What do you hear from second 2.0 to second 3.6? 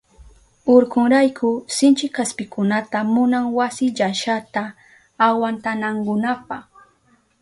kaspikunata munan